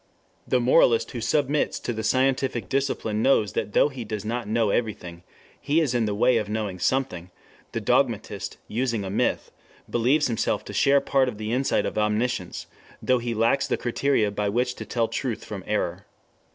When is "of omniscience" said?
11.85-12.65